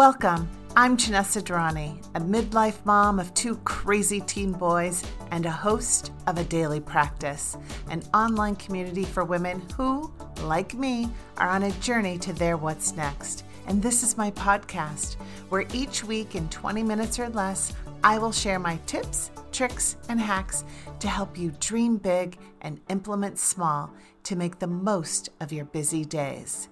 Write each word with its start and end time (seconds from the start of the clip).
Welcome. 0.00 0.48
I'm 0.76 0.96
Janessa 0.96 1.42
Durrani, 1.42 2.02
a 2.14 2.20
midlife 2.20 2.86
mom 2.86 3.20
of 3.20 3.34
two 3.34 3.56
crazy 3.64 4.22
teen 4.22 4.50
boys 4.50 5.04
and 5.30 5.44
a 5.44 5.50
host 5.50 6.10
of 6.26 6.38
A 6.38 6.44
Daily 6.44 6.80
Practice, 6.80 7.58
an 7.90 8.02
online 8.14 8.56
community 8.56 9.04
for 9.04 9.26
women 9.26 9.62
who, 9.76 10.10
like 10.40 10.72
me, 10.72 11.10
are 11.36 11.50
on 11.50 11.64
a 11.64 11.72
journey 11.80 12.16
to 12.20 12.32
their 12.32 12.56
what's 12.56 12.96
next. 12.96 13.44
And 13.66 13.82
this 13.82 14.02
is 14.02 14.16
my 14.16 14.30
podcast, 14.30 15.16
where 15.50 15.66
each 15.74 16.02
week 16.02 16.34
in 16.34 16.48
20 16.48 16.82
minutes 16.82 17.18
or 17.18 17.28
less, 17.28 17.74
I 18.02 18.16
will 18.16 18.32
share 18.32 18.58
my 18.58 18.78
tips, 18.86 19.30
tricks, 19.52 19.98
and 20.08 20.18
hacks 20.18 20.64
to 21.00 21.08
help 21.08 21.36
you 21.36 21.52
dream 21.60 21.98
big 21.98 22.38
and 22.62 22.80
implement 22.88 23.38
small 23.38 23.92
to 24.22 24.34
make 24.34 24.60
the 24.60 24.66
most 24.66 25.28
of 25.40 25.52
your 25.52 25.66
busy 25.66 26.06
days. 26.06 26.70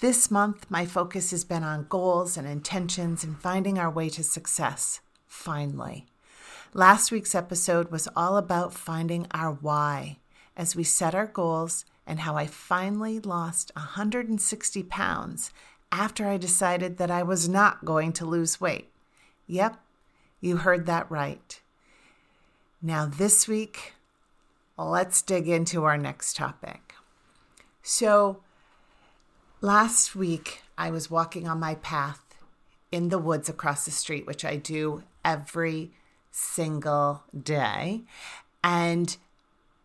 This 0.00 0.30
month, 0.30 0.66
my 0.70 0.86
focus 0.86 1.30
has 1.30 1.44
been 1.44 1.62
on 1.62 1.86
goals 1.88 2.36
and 2.36 2.46
intentions 2.46 3.22
and 3.22 3.38
finding 3.38 3.78
our 3.78 3.90
way 3.90 4.08
to 4.10 4.24
success, 4.24 5.00
finally. 5.26 6.06
Last 6.74 7.12
week's 7.12 7.34
episode 7.34 7.90
was 7.90 8.08
all 8.16 8.36
about 8.36 8.72
finding 8.72 9.26
our 9.32 9.52
why 9.52 10.18
as 10.56 10.74
we 10.74 10.84
set 10.84 11.14
our 11.14 11.26
goals 11.26 11.84
and 12.06 12.20
how 12.20 12.36
I 12.36 12.46
finally 12.46 13.20
lost 13.20 13.70
160 13.76 14.82
pounds 14.84 15.52
after 15.92 16.26
I 16.26 16.36
decided 16.36 16.96
that 16.96 17.10
I 17.10 17.22
was 17.22 17.48
not 17.48 17.84
going 17.84 18.12
to 18.14 18.26
lose 18.26 18.60
weight. 18.60 18.90
Yep, 19.46 19.76
you 20.40 20.56
heard 20.56 20.86
that 20.86 21.10
right. 21.10 21.60
Now, 22.80 23.06
this 23.06 23.46
week, 23.46 23.92
let's 24.76 25.22
dig 25.22 25.48
into 25.48 25.84
our 25.84 25.98
next 25.98 26.34
topic. 26.36 26.94
So, 27.82 28.40
Last 29.64 30.16
week, 30.16 30.62
I 30.76 30.90
was 30.90 31.08
walking 31.08 31.46
on 31.46 31.60
my 31.60 31.76
path 31.76 32.34
in 32.90 33.10
the 33.10 33.18
woods 33.18 33.48
across 33.48 33.84
the 33.84 33.92
street, 33.92 34.26
which 34.26 34.44
I 34.44 34.56
do 34.56 35.04
every 35.24 35.92
single 36.32 37.22
day. 37.40 38.02
And 38.64 39.16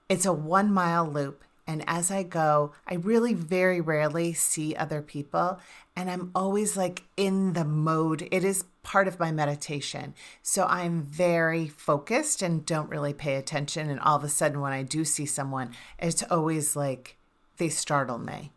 it's 0.09 0.25
a 0.25 0.33
one 0.33 0.73
mile 0.73 1.07
loop. 1.07 1.43
And 1.67 1.83
as 1.85 2.09
I 2.09 2.23
go, 2.23 2.71
I 2.87 2.95
really 2.95 3.35
very 3.35 3.79
rarely 3.79 4.33
see 4.33 4.75
other 4.75 5.03
people. 5.03 5.59
And 5.95 6.09
I'm 6.09 6.31
always 6.33 6.75
like 6.75 7.03
in 7.15 7.53
the 7.53 7.65
mode. 7.65 8.27
It 8.31 8.43
is 8.43 8.65
part 8.81 9.07
of 9.07 9.19
my 9.19 9.31
meditation. 9.31 10.15
So 10.41 10.65
I'm 10.65 11.03
very 11.03 11.67
focused 11.67 12.41
and 12.41 12.65
don't 12.65 12.89
really 12.89 13.13
pay 13.13 13.35
attention. 13.35 13.91
And 13.91 13.99
all 13.99 14.15
of 14.15 14.23
a 14.23 14.29
sudden, 14.29 14.59
when 14.59 14.73
I 14.73 14.81
do 14.81 15.05
see 15.05 15.27
someone, 15.27 15.69
it's 15.99 16.23
always 16.31 16.75
like 16.75 17.15
they 17.57 17.69
startle 17.69 18.17
me. 18.17 18.53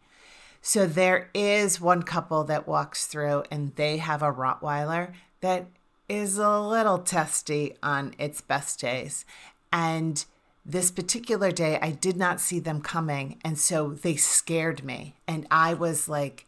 So 0.62 0.86
there 0.86 1.30
is 1.33 1.80
one 1.80 2.03
couple 2.03 2.44
that 2.44 2.69
walks 2.69 3.06
through 3.06 3.44
and 3.50 3.75
they 3.77 3.97
have 3.97 4.22
a 4.22 4.33
Rottweiler 4.33 5.12
that 5.41 5.66
is 6.08 6.39
a 6.39 6.61
little 6.61 6.98
testy 6.98 7.77
on 7.83 8.14
its 8.19 8.41
best 8.41 8.81
days. 8.81 9.25
And 9.72 10.25
this 10.66 10.91
particular 10.91 11.50
day, 11.50 11.78
I 11.81 11.92
did 11.92 12.16
not 12.16 12.41
see 12.41 12.61
them 12.61 12.83
coming. 12.83 13.38
And 13.42 13.58
so 13.58 13.91
they 13.91 14.16
scared 14.16 14.84
me. 14.84 15.14
And 15.27 15.47
I 15.50 15.75
was 15.75 16.08
like, 16.08 16.47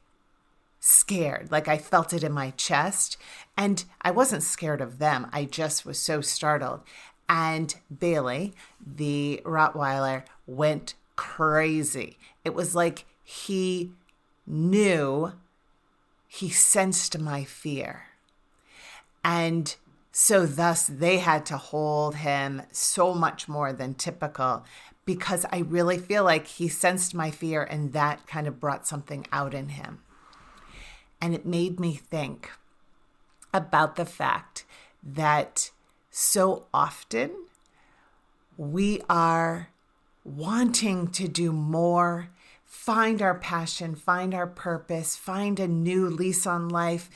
scared. 0.80 1.50
Like 1.50 1.68
I 1.68 1.78
felt 1.78 2.12
it 2.12 2.24
in 2.24 2.33
my 2.33 2.50
chest. 2.50 3.16
And 3.56 3.84
I 4.02 4.10
wasn't 4.10 4.42
scared 4.42 4.80
of 4.80 4.98
them. 4.98 5.28
I 5.33 5.44
just 5.44 5.86
was 5.86 5.98
so 5.98 6.20
startled. 6.20 6.80
And 7.28 7.74
Bailey, 7.96 8.52
the 8.84 9.40
Rottweiler, 9.44 10.24
went 10.46 10.94
crazy. 11.16 12.18
It 12.44 12.52
was 12.52 12.74
like 12.74 13.06
he 13.22 13.92
knew 14.52 15.33
he 16.29 16.51
sensed 16.51 17.18
my 17.18 17.45
fear. 17.45 18.05
And 19.24 19.74
so, 20.13 20.46
thus, 20.46 20.86
they 20.86 21.18
had 21.18 21.46
to 21.46 21.57
hold 21.57 22.17
him 22.17 22.62
so 22.70 23.14
much 23.14 23.48
more 23.48 23.73
than 23.73 23.95
typical 23.95 24.64
because 25.05 25.46
I 25.51 25.61
really 25.61 25.98
feel 25.98 26.23
like 26.23 26.46
he 26.46 26.68
sensed 26.68 27.14
my 27.14 27.30
fear 27.30 27.62
and 27.62 27.92
that 27.92 28.27
kind 28.27 28.46
of 28.46 28.61
brought 28.61 28.86
something 28.86 29.27
out 29.33 29.55
in 29.55 29.70
him. 29.70 30.02
And 31.20 31.35
it 31.35 31.46
made 31.46 31.80
me 31.80 31.95
think 31.95 32.51
about 33.55 33.96
the 33.96 34.05
fact 34.05 34.64
that 35.02 35.70
so 36.11 36.67
often 36.74 37.30
we 38.57 39.01
are 39.08 39.68
wanting 40.24 41.08
to 41.08 41.27
do 41.27 41.52
more 41.52 42.29
find 42.72 43.20
our 43.20 43.34
passion, 43.34 43.94
find 43.94 44.33
our 44.33 44.46
purpose, 44.46 45.14
find 45.14 45.60
a 45.60 45.68
new 45.68 46.08
lease 46.08 46.46
on 46.46 46.70
life, 46.70 47.10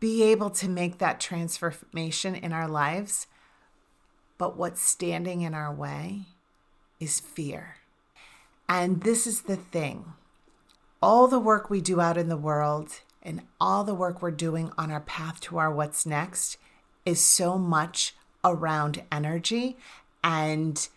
be 0.00 0.24
able 0.24 0.50
to 0.50 0.68
make 0.68 0.98
that 0.98 1.20
transformation 1.20 2.34
in 2.34 2.52
our 2.52 2.66
lives. 2.68 3.28
But 4.36 4.56
what's 4.56 4.82
standing 4.82 5.42
in 5.42 5.54
our 5.54 5.72
way 5.72 6.22
is 6.98 7.20
fear. 7.20 7.76
And 8.68 9.02
this 9.02 9.24
is 9.24 9.42
the 9.42 9.56
thing 9.56 10.12
all 11.00 11.28
the 11.28 11.38
work 11.38 11.70
we 11.70 11.80
do 11.80 12.00
out 12.00 12.18
in 12.18 12.28
the 12.28 12.36
world 12.36 13.00
and 13.22 13.42
all 13.60 13.84
the 13.84 13.94
work 13.94 14.20
we're 14.20 14.32
doing 14.32 14.72
on 14.76 14.90
our 14.90 15.00
path 15.00 15.40
to 15.42 15.58
our 15.58 15.72
what's 15.72 16.04
next 16.04 16.58
is 17.04 17.24
so 17.24 17.56
much 17.56 18.16
around 18.44 19.04
energy 19.12 19.76
and 20.24 20.88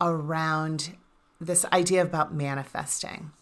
around 0.00 0.96
this 1.46 1.64
idea 1.66 2.02
about 2.02 2.34
manifesting. 2.34 3.32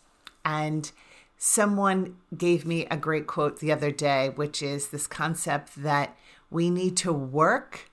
And 0.45 0.91
someone 1.37 2.17
gave 2.37 2.67
me 2.67 2.87
a 2.87 2.97
great 2.97 3.27
quote 3.27 3.61
the 3.61 3.73
other 3.73 3.91
day, 3.91 4.31
which 4.31 4.63
is 4.63 4.89
this 4.89 5.07
concept 5.07 5.83
that 5.83 6.17
we 6.51 6.71
need 6.71 6.97
to 6.99 7.13
work 7.13 7.91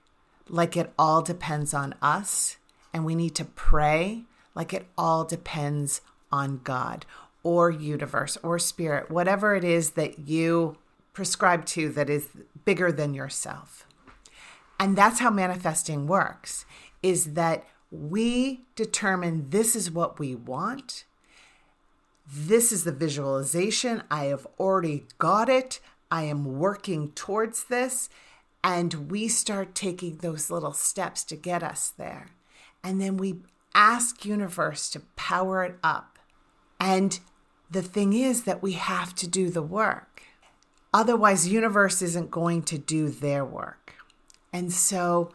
like 0.48 0.76
it 0.76 0.92
all 0.98 1.22
depends 1.22 1.74
on 1.74 1.94
us, 2.00 2.56
and 2.92 3.04
we 3.04 3.14
need 3.14 3.34
to 3.34 3.44
pray 3.44 4.24
like 4.54 4.72
it 4.72 4.86
all 4.96 5.24
depends 5.24 6.00
on 6.32 6.60
God 6.64 7.04
or 7.42 7.70
universe 7.70 8.36
or 8.42 8.58
spirit, 8.58 9.10
whatever 9.10 9.54
it 9.54 9.64
is 9.64 9.90
that 9.90 10.18
you 10.28 10.76
prescribe 11.12 11.64
to 11.66 11.90
that 11.90 12.10
is 12.10 12.28
bigger 12.64 12.90
than 12.90 13.14
yourself. 13.14 13.86
And 14.80 14.96
that's 14.96 15.20
how 15.20 15.30
manifesting 15.30 16.06
works 16.06 16.64
is 17.02 17.34
that 17.34 17.64
we 17.90 18.62
determine 18.76 19.50
this 19.50 19.74
is 19.74 19.90
what 19.90 20.18
we 20.18 20.34
want. 20.34 21.04
This 22.30 22.72
is 22.72 22.84
the 22.84 22.92
visualization. 22.92 24.02
I 24.10 24.24
have 24.26 24.46
already 24.58 25.06
got 25.18 25.48
it. 25.48 25.80
I 26.10 26.24
am 26.24 26.58
working 26.58 27.12
towards 27.12 27.64
this. 27.64 28.08
And 28.62 29.10
we 29.10 29.28
start 29.28 29.74
taking 29.74 30.16
those 30.16 30.50
little 30.50 30.74
steps 30.74 31.24
to 31.24 31.36
get 31.36 31.62
us 31.62 31.92
there. 31.96 32.30
And 32.84 33.00
then 33.00 33.16
we 33.16 33.36
ask 33.74 34.24
universe 34.24 34.90
to 34.90 35.00
power 35.16 35.64
it 35.64 35.78
up. 35.82 36.18
And 36.78 37.18
the 37.70 37.82
thing 37.82 38.12
is 38.12 38.44
that 38.44 38.62
we 38.62 38.72
have 38.72 39.14
to 39.16 39.26
do 39.26 39.50
the 39.50 39.62
work. 39.62 40.22
Otherwise, 40.92 41.48
universe 41.48 42.02
isn't 42.02 42.30
going 42.30 42.62
to 42.62 42.78
do 42.78 43.08
their 43.08 43.44
work. 43.44 43.94
And 44.52 44.72
so 44.72 45.32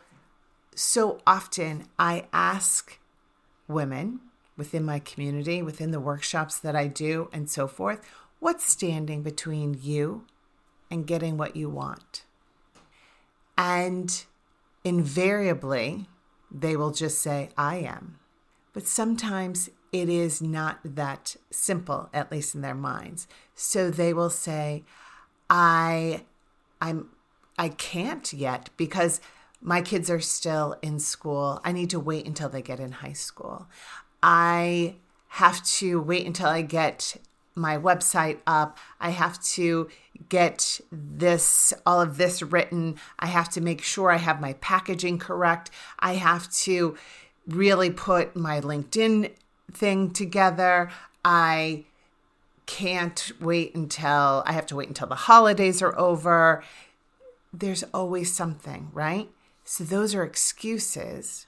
so 0.75 1.19
often 1.25 1.85
I 1.97 2.25
ask 2.33 2.99
women 3.67 4.19
within 4.57 4.85
my 4.85 4.99
community, 4.99 5.61
within 5.61 5.91
the 5.91 5.99
workshops 5.99 6.59
that 6.59 6.75
I 6.75 6.87
do, 6.87 7.29
and 7.33 7.49
so 7.49 7.67
forth, 7.67 8.01
what's 8.39 8.65
standing 8.65 9.23
between 9.23 9.77
you 9.81 10.25
and 10.91 11.07
getting 11.07 11.37
what 11.37 11.55
you 11.55 11.69
want? 11.69 12.25
And 13.57 14.23
invariably, 14.83 16.07
they 16.51 16.75
will 16.75 16.91
just 16.91 17.19
say, 17.19 17.49
I 17.57 17.77
am. 17.77 18.19
But 18.73 18.87
sometimes 18.87 19.69
it 19.91 20.09
is 20.09 20.41
not 20.41 20.79
that 20.83 21.35
simple, 21.51 22.09
at 22.13 22.31
least 22.31 22.55
in 22.55 22.61
their 22.61 22.75
minds. 22.75 23.27
So 23.55 23.89
they 23.89 24.13
will 24.13 24.29
say, 24.31 24.83
I, 25.49 26.25
I'm, 26.81 27.09
I 27.57 27.69
can't 27.69 28.33
yet 28.33 28.69
because 28.75 29.21
my 29.63 29.81
kids 29.81 30.09
are 30.09 30.19
still 30.19 30.75
in 30.81 30.99
school. 30.99 31.61
I 31.63 31.71
need 31.71 31.89
to 31.91 31.99
wait 31.99 32.27
until 32.27 32.49
they 32.49 32.61
get 32.61 32.81
in 32.81 32.91
high 32.91 33.13
school. 33.13 33.67
I 34.21 34.95
have 35.29 35.63
to 35.77 36.01
wait 36.01 36.27
until 36.27 36.49
I 36.49 36.61
get 36.61 37.15
my 37.55 37.77
website 37.77 38.39
up. 38.45 38.77
I 38.99 39.11
have 39.11 39.41
to 39.43 39.89
get 40.27 40.81
this, 40.91 41.73
all 41.85 42.01
of 42.01 42.17
this 42.17 42.41
written. 42.41 42.95
I 43.17 43.27
have 43.27 43.49
to 43.51 43.61
make 43.61 43.81
sure 43.81 44.11
I 44.11 44.17
have 44.17 44.41
my 44.41 44.53
packaging 44.53 45.17
correct. 45.17 45.71
I 45.97 46.15
have 46.15 46.51
to 46.63 46.97
really 47.47 47.89
put 47.89 48.35
my 48.35 48.59
LinkedIn 48.59 49.31
thing 49.71 50.11
together. 50.11 50.89
I 51.23 51.85
can't 52.65 53.31
wait 53.39 53.75
until 53.75 54.43
I 54.45 54.51
have 54.51 54.65
to 54.67 54.75
wait 54.75 54.89
until 54.89 55.07
the 55.07 55.15
holidays 55.15 55.81
are 55.81 55.97
over. 55.97 56.63
There's 57.53 57.83
always 57.93 58.33
something, 58.33 58.89
right? 58.93 59.29
So 59.63 59.83
those 59.83 60.15
are 60.15 60.23
excuses. 60.23 61.47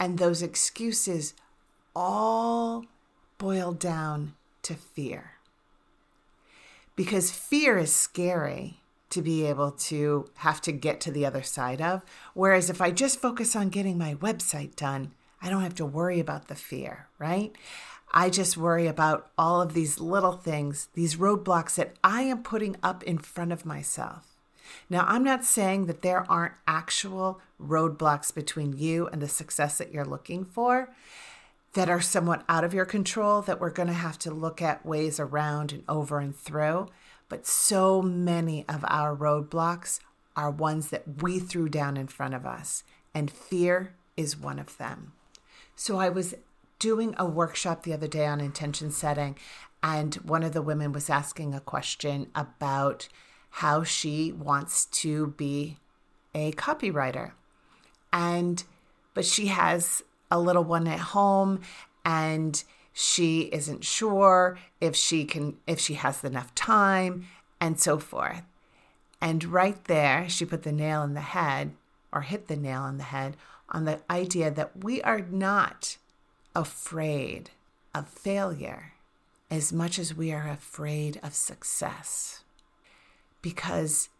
And 0.00 0.18
those 0.18 0.42
excuses 0.42 1.34
all 1.94 2.86
boil 3.38 3.72
down 3.72 4.34
to 4.62 4.74
fear. 4.74 5.32
because 6.96 7.30
fear 7.30 7.78
is 7.78 7.94
scary 7.94 8.80
to 9.10 9.22
be 9.22 9.46
able 9.46 9.70
to 9.70 10.28
have 10.36 10.60
to 10.62 10.72
get 10.72 11.00
to 11.00 11.10
the 11.10 11.24
other 11.24 11.42
side 11.42 11.80
of. 11.80 12.02
Whereas 12.34 12.68
if 12.68 12.80
I 12.80 12.90
just 12.90 13.20
focus 13.20 13.54
on 13.56 13.68
getting 13.70 13.96
my 13.96 14.14
website 14.16 14.76
done, 14.76 15.12
I 15.40 15.48
don't 15.48 15.62
have 15.62 15.76
to 15.76 15.86
worry 15.86 16.20
about 16.20 16.48
the 16.48 16.54
fear, 16.56 17.08
right? 17.18 17.52
I 18.12 18.30
just 18.30 18.56
worry 18.56 18.86
about 18.86 19.30
all 19.38 19.60
of 19.62 19.74
these 19.74 20.00
little 20.00 20.32
things, 20.32 20.88
these 20.94 21.16
roadblocks 21.16 21.76
that 21.76 21.96
I 22.02 22.22
am 22.22 22.42
putting 22.42 22.76
up 22.82 23.02
in 23.04 23.18
front 23.18 23.52
of 23.52 23.64
myself. 23.66 24.37
Now, 24.90 25.04
I'm 25.06 25.24
not 25.24 25.44
saying 25.44 25.86
that 25.86 26.02
there 26.02 26.30
aren't 26.30 26.54
actual 26.66 27.40
roadblocks 27.60 28.34
between 28.34 28.76
you 28.76 29.08
and 29.08 29.22
the 29.22 29.28
success 29.28 29.78
that 29.78 29.92
you're 29.92 30.04
looking 30.04 30.44
for 30.44 30.90
that 31.74 31.90
are 31.90 32.00
somewhat 32.00 32.44
out 32.48 32.64
of 32.64 32.74
your 32.74 32.86
control 32.86 33.42
that 33.42 33.60
we're 33.60 33.70
going 33.70 33.88
to 33.88 33.94
have 33.94 34.18
to 34.18 34.30
look 34.30 34.62
at 34.62 34.86
ways 34.86 35.20
around 35.20 35.72
and 35.72 35.82
over 35.88 36.18
and 36.18 36.36
through. 36.36 36.88
But 37.28 37.46
so 37.46 38.00
many 38.00 38.64
of 38.68 38.84
our 38.88 39.14
roadblocks 39.14 40.00
are 40.34 40.50
ones 40.50 40.90
that 40.90 41.22
we 41.22 41.38
threw 41.38 41.68
down 41.68 41.96
in 41.96 42.06
front 42.06 42.34
of 42.34 42.46
us, 42.46 42.84
and 43.14 43.30
fear 43.30 43.94
is 44.16 44.36
one 44.36 44.58
of 44.58 44.78
them. 44.78 45.12
So 45.76 45.98
I 45.98 46.08
was 46.08 46.34
doing 46.78 47.14
a 47.18 47.26
workshop 47.26 47.82
the 47.82 47.92
other 47.92 48.08
day 48.08 48.26
on 48.26 48.40
intention 48.40 48.90
setting, 48.90 49.36
and 49.82 50.14
one 50.16 50.42
of 50.42 50.52
the 50.52 50.62
women 50.62 50.92
was 50.92 51.10
asking 51.10 51.54
a 51.54 51.60
question 51.60 52.28
about 52.34 53.08
how 53.50 53.82
she 53.82 54.32
wants 54.32 54.84
to 54.86 55.28
be 55.28 55.78
a 56.34 56.52
copywriter. 56.52 57.32
And 58.12 58.62
but 59.14 59.24
she 59.24 59.46
has 59.46 60.02
a 60.30 60.38
little 60.38 60.64
one 60.64 60.86
at 60.86 61.00
home 61.00 61.60
and 62.04 62.62
she 62.92 63.42
isn't 63.52 63.84
sure 63.84 64.58
if 64.80 64.94
she 64.94 65.24
can 65.24 65.56
if 65.66 65.78
she 65.78 65.94
has 65.94 66.24
enough 66.24 66.54
time 66.54 67.26
and 67.60 67.78
so 67.78 67.98
forth. 67.98 68.42
And 69.20 69.44
right 69.44 69.82
there, 69.84 70.28
she 70.28 70.44
put 70.44 70.62
the 70.62 70.72
nail 70.72 71.02
in 71.02 71.14
the 71.14 71.20
head 71.20 71.72
or 72.12 72.22
hit 72.22 72.46
the 72.46 72.56
nail 72.56 72.82
on 72.82 72.98
the 72.98 73.04
head 73.04 73.36
on 73.68 73.84
the 73.84 74.00
idea 74.10 74.50
that 74.50 74.84
we 74.84 75.02
are 75.02 75.20
not 75.20 75.96
afraid 76.54 77.50
of 77.94 78.08
failure 78.08 78.92
as 79.50 79.72
much 79.72 79.98
as 79.98 80.14
we 80.14 80.32
are 80.32 80.48
afraid 80.48 81.18
of 81.22 81.34
success. 81.34 82.44
Because 83.48 84.10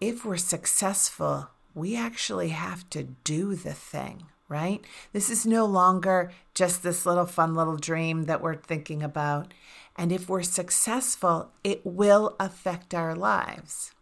if 0.00 0.24
we're 0.24 0.36
successful, 0.36 1.48
we 1.76 1.96
actually 1.96 2.48
have 2.48 2.90
to 2.90 3.04
do 3.04 3.54
the 3.54 3.72
thing, 3.72 4.24
right? 4.48 4.84
This 5.12 5.30
is 5.30 5.46
no 5.46 5.64
longer 5.64 6.32
just 6.54 6.82
this 6.82 7.06
little 7.06 7.26
fun 7.26 7.54
little 7.54 7.76
dream 7.76 8.24
that 8.24 8.42
we're 8.42 8.56
thinking 8.56 9.00
about. 9.00 9.54
And 9.94 10.10
if 10.10 10.28
we're 10.28 10.42
successful, 10.42 11.52
it 11.62 11.86
will 11.86 12.34
affect 12.40 12.94
our 12.94 13.14
lives. 13.14 13.92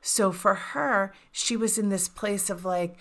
So 0.00 0.32
for 0.32 0.54
her, 0.54 1.12
she 1.30 1.54
was 1.54 1.76
in 1.76 1.90
this 1.90 2.08
place 2.08 2.48
of 2.48 2.64
like, 2.64 2.96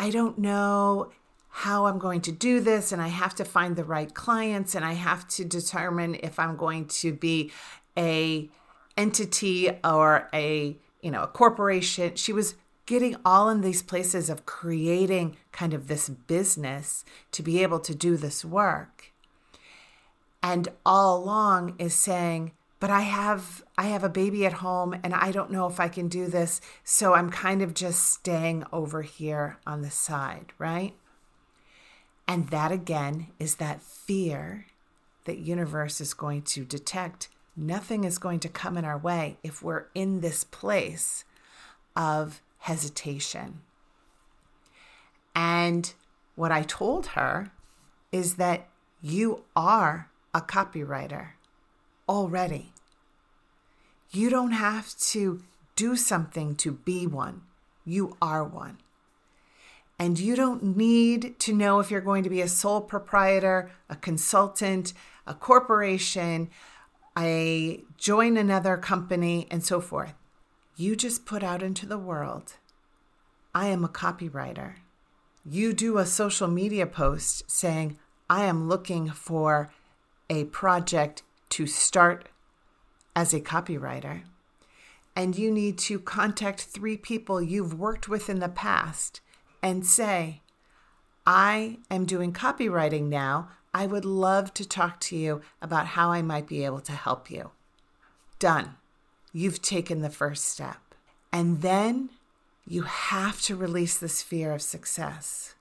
I 0.00 0.10
don't 0.10 0.38
know 0.38 1.12
how 1.50 1.86
I'm 1.86 2.00
going 2.00 2.20
to 2.22 2.32
do 2.32 2.58
this, 2.58 2.90
and 2.90 3.00
I 3.00 3.08
have 3.08 3.36
to 3.36 3.44
find 3.44 3.76
the 3.76 3.84
right 3.84 4.12
clients, 4.12 4.74
and 4.74 4.84
I 4.84 4.94
have 4.94 5.28
to 5.28 5.44
determine 5.44 6.16
if 6.16 6.40
I'm 6.40 6.56
going 6.56 6.86
to 6.86 7.12
be 7.12 7.52
a 7.96 8.50
entity 8.96 9.70
or 9.82 10.28
a 10.32 10.76
you 11.02 11.10
know 11.10 11.22
a 11.22 11.28
corporation. 11.28 12.14
She 12.16 12.32
was 12.32 12.54
getting 12.86 13.16
all 13.24 13.48
in 13.48 13.60
these 13.62 13.82
places 13.82 14.28
of 14.28 14.46
creating 14.46 15.36
kind 15.52 15.72
of 15.72 15.88
this 15.88 16.08
business 16.08 17.04
to 17.32 17.42
be 17.42 17.62
able 17.62 17.80
to 17.80 17.94
do 17.94 18.16
this 18.16 18.44
work. 18.44 19.12
And 20.42 20.68
all 20.84 21.16
along 21.16 21.76
is 21.78 21.94
saying, 21.94 22.52
but 22.78 22.90
I 22.90 23.00
have 23.00 23.64
I 23.78 23.84
have 23.84 24.04
a 24.04 24.10
baby 24.10 24.44
at 24.44 24.54
home 24.54 24.94
and 25.02 25.14
I 25.14 25.32
don't 25.32 25.50
know 25.50 25.66
if 25.66 25.80
I 25.80 25.88
can 25.88 26.08
do 26.08 26.26
this, 26.26 26.60
so 26.82 27.14
I'm 27.14 27.30
kind 27.30 27.62
of 27.62 27.72
just 27.72 28.04
staying 28.12 28.64
over 28.72 29.00
here 29.00 29.56
on 29.66 29.80
the 29.80 29.90
side, 29.90 30.52
right? 30.58 30.94
And 32.28 32.48
that 32.48 32.72
again 32.72 33.28
is 33.38 33.56
that 33.56 33.80
fear 33.80 34.66
that 35.24 35.38
universe 35.38 36.00
is 36.00 36.12
going 36.12 36.42
to 36.42 36.64
detect. 36.64 37.28
Nothing 37.56 38.04
is 38.04 38.18
going 38.18 38.40
to 38.40 38.48
come 38.48 38.76
in 38.76 38.84
our 38.84 38.98
way 38.98 39.38
if 39.42 39.62
we're 39.62 39.86
in 39.94 40.20
this 40.20 40.44
place 40.44 41.24
of 41.94 42.42
hesitation. 42.58 43.60
And 45.34 45.92
what 46.34 46.52
I 46.52 46.62
told 46.62 47.08
her 47.08 47.50
is 48.10 48.36
that 48.36 48.68
you 49.02 49.44
are 49.54 50.08
a 50.32 50.40
copywriter 50.40 51.28
already. 52.08 52.72
You 54.10 54.30
don't 54.30 54.52
have 54.52 54.96
to 55.10 55.42
do 55.76 55.96
something 55.96 56.54
to 56.56 56.72
be 56.72 57.06
one, 57.06 57.42
you 57.84 58.16
are 58.22 58.44
one. 58.44 58.78
And 59.98 60.18
you 60.18 60.34
don't 60.34 60.76
need 60.76 61.38
to 61.40 61.52
know 61.52 61.78
if 61.78 61.90
you're 61.90 62.00
going 62.00 62.24
to 62.24 62.30
be 62.30 62.40
a 62.40 62.48
sole 62.48 62.80
proprietor, 62.80 63.70
a 63.88 63.94
consultant, 63.94 64.92
a 65.26 65.34
corporation, 65.34 66.50
a 67.18 67.82
join 67.96 68.36
another 68.36 68.76
company, 68.76 69.46
and 69.50 69.64
so 69.64 69.80
forth 69.80 70.14
you 70.76 70.96
just 70.96 71.24
put 71.24 71.42
out 71.42 71.62
into 71.62 71.86
the 71.86 71.98
world 71.98 72.54
I 73.54 73.68
am 73.68 73.84
a 73.84 73.88
copywriter. 73.88 74.74
You 75.44 75.72
do 75.72 75.98
a 75.98 76.06
social 76.06 76.48
media 76.48 76.86
post 76.86 77.48
saying, 77.48 77.96
I 78.28 78.44
am 78.46 78.68
looking 78.68 79.10
for 79.10 79.70
a 80.28 80.44
project 80.46 81.22
to 81.50 81.68
start 81.68 82.28
as 83.14 83.32
a 83.32 83.40
copywriter. 83.40 84.22
And 85.14 85.38
you 85.38 85.52
need 85.52 85.78
to 85.78 86.00
contact 86.00 86.62
three 86.62 86.96
people 86.96 87.40
you've 87.40 87.78
worked 87.78 88.08
with 88.08 88.28
in 88.28 88.40
the 88.40 88.48
past 88.48 89.20
and 89.62 89.86
say, 89.86 90.40
I 91.24 91.78
am 91.92 92.06
doing 92.06 92.32
copywriting 92.32 93.04
now. 93.04 93.50
I 93.74 93.86
would 93.86 94.04
love 94.04 94.54
to 94.54 94.66
talk 94.66 95.00
to 95.00 95.16
you 95.16 95.42
about 95.60 95.88
how 95.88 96.12
I 96.12 96.22
might 96.22 96.46
be 96.46 96.64
able 96.64 96.80
to 96.80 96.92
help 96.92 97.30
you. 97.30 97.50
Done 98.38 98.76
you've 99.34 99.60
taken 99.60 100.00
the 100.00 100.08
first 100.08 100.46
step. 100.46 100.94
And 101.30 101.60
then 101.60 102.08
you 102.66 102.82
have 102.82 103.42
to 103.42 103.56
release 103.56 103.98
this 103.98 104.22
fear 104.22 104.52
of 104.52 104.62
success 104.62 105.54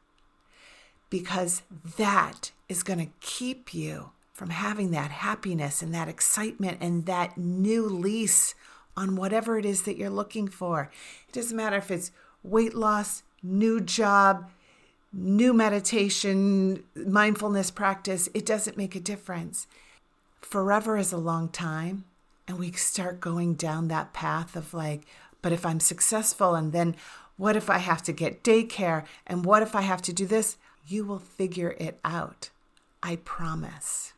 because 1.09 1.63
that 1.97 2.51
is 2.69 2.83
going 2.83 2.99
to 2.99 3.11
keep 3.19 3.73
you 3.73 4.11
from 4.31 4.51
having 4.51 4.91
that 4.91 5.11
happiness 5.11 5.81
and 5.81 5.93
that 5.93 6.07
excitement 6.07 6.77
and 6.79 7.05
that 7.07 7.37
new 7.37 7.87
lease 7.87 8.55
on 8.95 9.15
whatever 9.15 9.57
it 9.57 9.65
is 9.65 9.83
that 9.83 9.97
you're 9.97 10.09
looking 10.09 10.47
for. 10.47 10.91
It 11.27 11.33
doesn't 11.33 11.57
matter 11.57 11.77
if 11.77 11.91
it's 11.91 12.11
weight 12.43 12.75
loss, 12.75 13.23
new 13.41 13.81
job, 13.81 14.49
new 15.13 15.53
meditation, 15.53 16.83
mindfulness 16.95 17.69
practice, 17.69 18.27
it 18.33 18.45
doesn't 18.45 18.77
make 18.77 18.95
a 18.95 18.99
difference. 18.99 19.67
Forever 20.41 20.97
is 20.97 21.13
a 21.13 21.17
long 21.17 21.49
time. 21.49 22.05
And 22.47 22.59
we 22.59 22.71
start 22.73 23.21
going 23.21 23.53
down 23.53 23.87
that 23.87 24.11
path 24.11 24.55
of 24.55 24.73
like, 24.73 25.03
but 25.41 25.53
if 25.53 25.65
I'm 25.65 25.79
successful, 25.79 26.55
and 26.55 26.73
then 26.73 26.95
what 27.37 27.55
if 27.55 27.69
I 27.69 27.77
have 27.77 28.01
to 28.03 28.11
get 28.11 28.43
daycare? 28.43 29.05
And 29.25 29.45
what 29.45 29.63
if 29.63 29.75
I 29.75 29.81
have 29.81 30.01
to 30.03 30.13
do 30.13 30.25
this? 30.25 30.57
You 30.85 31.05
will 31.05 31.19
figure 31.19 31.75
it 31.79 31.99
out. 32.03 32.49
I 33.01 33.17
promise. 33.17 34.13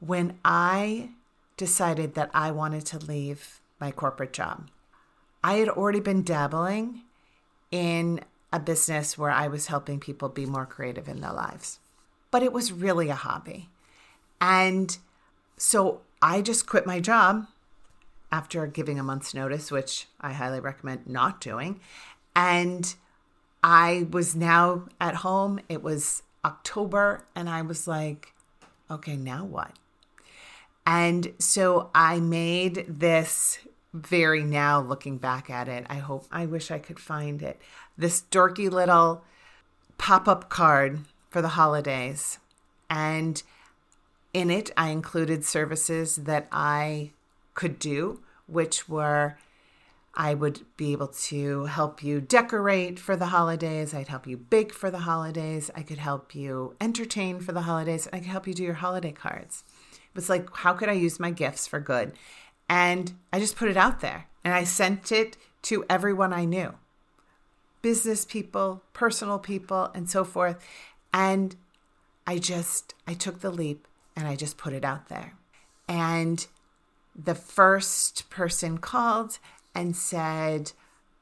When 0.00 0.38
I 0.44 1.10
decided 1.56 2.14
that 2.14 2.30
I 2.34 2.50
wanted 2.50 2.84
to 2.86 2.98
leave 2.98 3.60
my 3.80 3.90
corporate 3.90 4.32
job, 4.32 4.68
I 5.42 5.54
had 5.54 5.68
already 5.68 6.00
been 6.00 6.22
dabbling 6.22 7.02
in 7.70 8.20
a 8.54 8.60
business 8.60 9.18
where 9.18 9.32
I 9.32 9.48
was 9.48 9.66
helping 9.66 9.98
people 9.98 10.28
be 10.28 10.46
more 10.46 10.64
creative 10.64 11.08
in 11.08 11.20
their 11.20 11.32
lives. 11.32 11.80
But 12.30 12.44
it 12.44 12.52
was 12.52 12.72
really 12.72 13.08
a 13.08 13.16
hobby. 13.16 13.68
And 14.40 14.96
so 15.56 16.02
I 16.22 16.40
just 16.40 16.66
quit 16.66 16.86
my 16.86 17.00
job 17.00 17.48
after 18.30 18.66
giving 18.68 18.98
a 18.98 19.02
month's 19.02 19.34
notice, 19.34 19.72
which 19.72 20.06
I 20.20 20.32
highly 20.32 20.60
recommend 20.60 21.08
not 21.08 21.40
doing. 21.40 21.80
And 22.36 22.94
I 23.64 24.06
was 24.10 24.36
now 24.36 24.84
at 25.00 25.16
home. 25.16 25.58
It 25.68 25.82
was 25.82 26.22
October, 26.44 27.26
and 27.34 27.50
I 27.50 27.62
was 27.62 27.88
like, 27.88 28.34
okay, 28.88 29.16
now 29.16 29.44
what? 29.44 29.72
And 30.86 31.32
so 31.40 31.90
I 31.92 32.20
made 32.20 32.84
this 32.86 33.58
very 33.94 34.42
now 34.42 34.80
looking 34.80 35.16
back 35.16 35.48
at 35.48 35.68
it. 35.68 35.86
I 35.88 35.96
hope, 35.96 36.26
I 36.30 36.44
wish 36.44 36.70
I 36.70 36.78
could 36.78 37.00
find 37.00 37.42
it. 37.42 37.58
This 37.96 38.24
dorky 38.30 38.70
little 38.70 39.24
pop 39.96 40.28
up 40.28 40.50
card 40.50 41.00
for 41.30 41.40
the 41.40 41.48
holidays. 41.48 42.38
And 42.90 43.42
in 44.34 44.50
it, 44.50 44.70
I 44.76 44.90
included 44.90 45.44
services 45.44 46.16
that 46.16 46.48
I 46.52 47.12
could 47.54 47.78
do 47.78 48.20
which 48.46 48.88
were 48.88 49.36
I 50.16 50.34
would 50.34 50.60
be 50.76 50.92
able 50.92 51.08
to 51.08 51.64
help 51.64 52.02
you 52.04 52.20
decorate 52.20 53.00
for 53.00 53.16
the 53.16 53.26
holidays. 53.26 53.92
I'd 53.92 54.06
help 54.06 54.28
you 54.28 54.36
bake 54.36 54.72
for 54.72 54.88
the 54.88 55.00
holidays. 55.00 55.72
I 55.74 55.82
could 55.82 55.98
help 55.98 56.36
you 56.36 56.76
entertain 56.80 57.40
for 57.40 57.50
the 57.50 57.62
holidays. 57.62 58.08
I 58.12 58.18
could 58.18 58.28
help 58.28 58.46
you 58.46 58.54
do 58.54 58.62
your 58.62 58.74
holiday 58.74 59.10
cards. 59.10 59.64
It 59.92 60.14
was 60.14 60.28
like, 60.28 60.48
how 60.54 60.72
could 60.72 60.88
I 60.88 60.92
use 60.92 61.18
my 61.18 61.32
gifts 61.32 61.66
for 61.66 61.80
good? 61.80 62.12
And 62.68 63.12
I 63.32 63.38
just 63.38 63.56
put 63.56 63.68
it 63.68 63.76
out 63.76 64.00
there 64.00 64.26
and 64.44 64.54
I 64.54 64.64
sent 64.64 65.12
it 65.12 65.36
to 65.62 65.84
everyone 65.88 66.32
I 66.32 66.44
knew 66.44 66.74
business 67.84 68.24
people, 68.24 68.82
personal 68.94 69.38
people, 69.38 69.90
and 69.94 70.08
so 70.08 70.24
forth. 70.24 70.66
And 71.12 71.54
I 72.26 72.38
just, 72.38 72.94
I 73.06 73.12
took 73.12 73.40
the 73.40 73.50
leap 73.50 73.86
and 74.16 74.26
I 74.26 74.36
just 74.36 74.56
put 74.56 74.72
it 74.72 74.86
out 74.86 75.10
there. 75.10 75.34
And 75.86 76.46
the 77.14 77.34
first 77.34 78.30
person 78.30 78.78
called 78.78 79.38
and 79.74 79.94
said, 79.94 80.72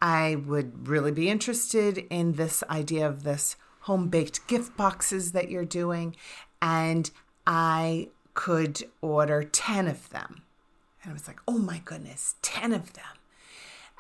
I 0.01 0.37
would 0.37 0.87
really 0.87 1.11
be 1.11 1.29
interested 1.29 1.99
in 2.11 2.35
this 2.35 2.63
idea 2.71 3.09
of 3.09 3.25
this 3.25 3.57
home 3.81 4.09
baked 4.09 4.47
gift 4.47 4.77
boxes 4.77 5.33
that 5.33 5.51
you're 5.51 5.65
doing. 5.65 6.15
And 6.61 7.11
I 7.45 8.11
could 8.35 8.85
order 9.01 9.43
10 9.43 9.89
of 9.89 10.09
them. 10.11 10.43
And 11.03 11.11
I 11.11 11.13
was 11.13 11.27
like, 11.27 11.41
oh 11.49 11.59
my 11.59 11.81
goodness, 11.85 12.37
10 12.43 12.73
of 12.73 12.93
them. 12.93 13.05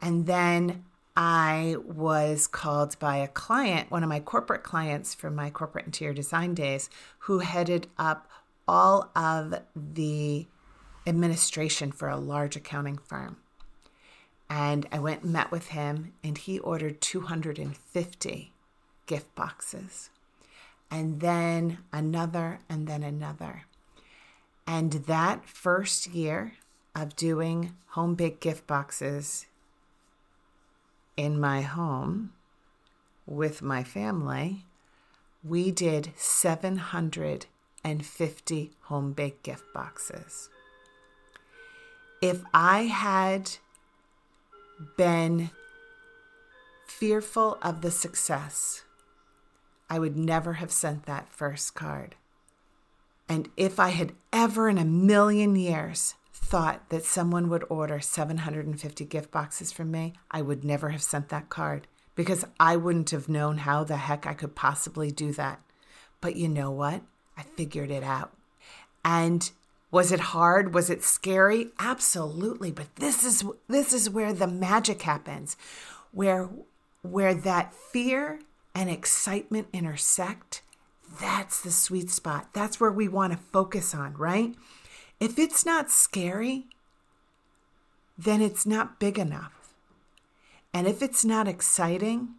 And 0.01 0.27
then 0.27 0.85
I 1.17 1.77
was 1.85 2.47
called 2.47 2.99
by 2.99 3.17
a 3.17 3.29
client, 3.29 3.91
one 3.91 4.03
of 4.03 4.09
my 4.09 4.21
corporate 4.21 4.63
clients 4.63 5.15
from 5.15 5.35
my 5.35 5.51
corporate 5.51 5.87
interior 5.87 6.15
design 6.15 6.55
days, 6.55 6.89
who 7.21 7.41
headed 7.41 7.89
up 7.99 8.29
all 8.67 9.11
of 9.15 9.55
the 9.77 10.47
administration 11.07 11.93
for 11.93 12.09
a 12.09 12.17
large 12.17 12.57
accounting 12.57 12.99
firm. 12.99 13.37
And 14.49 14.87
I 14.93 14.99
went 14.99 15.23
and 15.23 15.33
met 15.33 15.51
with 15.51 15.69
him, 15.69 16.13
and 16.23 16.39
he 16.39 16.59
ordered 16.59 17.01
250 17.01 18.53
gift 19.07 19.35
boxes, 19.35 20.11
and 20.91 21.21
then 21.21 21.79
another, 21.93 22.61
and 22.69 22.87
then 22.87 23.03
another. 23.03 23.65
And 24.67 24.93
that 24.93 25.49
first 25.49 26.07
year 26.09 26.53
of 26.95 27.17
doing 27.17 27.73
home 27.89 28.15
baked 28.15 28.41
gift 28.41 28.67
boxes 28.67 29.47
in 31.17 31.41
my 31.41 31.63
home 31.63 32.33
with 33.27 33.63
my 33.63 33.83
family, 33.83 34.67
we 35.45 35.71
did 35.71 36.13
750 36.17 38.71
home 38.83 39.13
baked 39.13 39.43
gift 39.43 39.65
boxes. 39.75 40.49
If 42.21 42.43
I 42.55 42.85
had 42.85 43.51
been 44.97 45.51
fearful 46.87 47.59
of 47.63 47.81
the 47.81 47.91
success, 47.91 48.85
I 49.91 49.99
would 49.99 50.17
never 50.17 50.53
have 50.55 50.71
sent 50.71 51.07
that 51.07 51.33
first 51.33 51.75
card. 51.75 52.15
And 53.29 53.49
if 53.57 53.81
I 53.81 53.89
had 53.91 54.13
ever 54.33 54.69
in 54.69 54.79
a 54.79 54.85
million 54.85 55.57
years 55.57 56.15
thought 56.53 56.91
that 56.91 57.03
someone 57.03 57.49
would 57.49 57.65
order 57.71 57.99
750 57.99 59.07
gift 59.07 59.31
boxes 59.31 59.73
from 59.73 59.91
me, 59.91 60.13
I 60.31 60.43
would 60.43 60.65
never 60.65 60.91
have 60.91 61.03
sent 61.03 61.31
that 61.31 61.49
card 61.49 61.87
because 62.15 62.45
I 62.61 62.77
wouldn't 62.77 63.09
have 63.09 63.27
known 63.27 63.57
how 63.57 63.85
the 63.85 63.97
heck 63.97 64.27
I 64.27 64.35
could 64.35 64.55
possibly 64.55 65.11
do 65.11 65.33
that. 65.33 65.63
But 66.21 66.37
you 66.37 66.49
know 66.49 66.71
what? 66.71 67.01
I 67.39 67.43
figured 67.45 67.91
it 67.91 68.03
out. 68.03 68.35
And 69.03 69.51
was 69.91 70.13
it 70.13 70.21
hard? 70.21 70.75
Was 70.75 70.91
it 70.91 71.03
scary? 71.03 71.69
Absolutely, 71.79 72.71
but 72.71 72.97
this 72.97 73.25
is 73.25 73.43
this 73.69 73.95
is 73.95 74.11
where 74.11 74.35
the 74.35 74.47
magic 74.47 75.01
happens. 75.01 75.57
Where 76.11 76.51
where 77.01 77.33
that 77.33 77.73
fear 77.73 78.41
and 78.75 78.91
excitement 78.91 79.69
intersect. 79.73 80.61
That's 81.19 81.63
the 81.63 81.73
sweet 81.73 82.11
spot. 82.11 82.51
That's 82.53 82.79
where 82.79 82.93
we 82.93 83.09
want 83.09 83.33
to 83.33 83.39
focus 83.39 83.95
on, 83.95 84.13
right? 84.19 84.55
If 85.21 85.39
it's 85.39 85.65
not 85.65 85.91
scary, 85.91 86.67
then 88.19 88.41
it's 88.41 88.67
not 88.67 88.99
big 88.99 89.19
enough. 89.19 89.75
And 90.75 90.87
if 90.87 91.03
it's 91.03 91.25
not 91.25 91.49
exciting, 91.49 92.35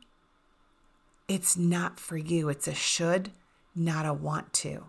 it's 1.27 1.56
not 1.56 2.00
for 2.00 2.18
you. 2.18 2.50
It's 2.50 2.68
a 2.68 2.74
should, 2.74 3.32
not 3.75 4.06
a 4.06 4.13
want 4.13 4.53
to. 4.53 4.86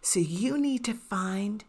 So 0.00 0.20
you 0.20 0.56
need 0.56 0.84
to 0.84 0.94
find 0.94 1.64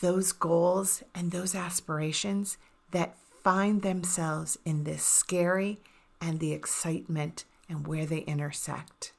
those 0.00 0.32
goals 0.32 1.02
and 1.14 1.30
those 1.30 1.54
aspirations 1.54 2.56
that 2.92 3.16
find 3.42 3.82
themselves 3.82 4.58
in 4.64 4.84
this 4.84 5.02
scary 5.02 5.78
and 6.20 6.40
the 6.40 6.52
excitement 6.52 7.44
and 7.68 7.86
where 7.86 8.06
they 8.06 8.18
intersect. 8.20 9.12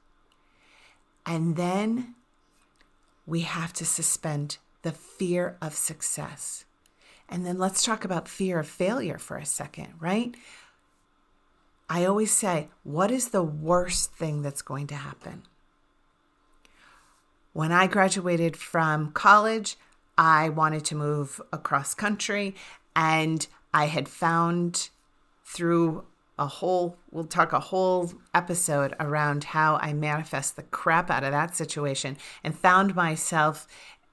And 1.25 1.55
then 1.55 2.15
we 3.27 3.41
have 3.41 3.73
to 3.73 3.85
suspend 3.85 4.57
the 4.81 4.91
fear 4.91 5.57
of 5.61 5.73
success. 5.73 6.65
And 7.27 7.45
then 7.45 7.57
let's 7.57 7.83
talk 7.83 8.03
about 8.03 8.27
fear 8.27 8.59
of 8.59 8.67
failure 8.67 9.17
for 9.17 9.37
a 9.37 9.45
second, 9.45 9.93
right? 9.99 10.35
I 11.89 12.05
always 12.05 12.31
say, 12.31 12.69
what 12.83 13.11
is 13.11 13.29
the 13.29 13.43
worst 13.43 14.13
thing 14.13 14.41
that's 14.41 14.61
going 14.61 14.87
to 14.87 14.95
happen? 14.95 15.43
When 17.53 17.71
I 17.71 17.87
graduated 17.87 18.55
from 18.55 19.11
college, 19.11 19.75
I 20.17 20.49
wanted 20.49 20.85
to 20.85 20.95
move 20.95 21.41
across 21.51 21.93
country 21.93 22.55
and 22.95 23.45
I 23.73 23.85
had 23.85 24.07
found 24.07 24.89
through 25.45 26.05
a 26.37 26.47
whole 26.47 26.97
we'll 27.11 27.25
talk 27.25 27.51
a 27.51 27.59
whole 27.59 28.13
episode 28.33 28.95
around 28.99 29.43
how 29.43 29.77
I 29.81 29.93
manifest 29.93 30.55
the 30.55 30.63
crap 30.63 31.11
out 31.11 31.23
of 31.23 31.31
that 31.31 31.55
situation 31.55 32.17
and 32.43 32.57
found 32.57 32.95
myself 32.95 33.67